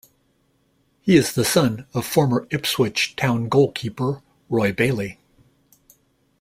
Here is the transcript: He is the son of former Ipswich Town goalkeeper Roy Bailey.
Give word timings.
He 1.03 1.15
is 1.15 1.33
the 1.33 1.45
son 1.45 1.85
of 1.93 2.07
former 2.07 2.47
Ipswich 2.49 3.15
Town 3.15 3.47
goalkeeper 3.47 4.23
Roy 4.49 4.71
Bailey. 4.73 5.19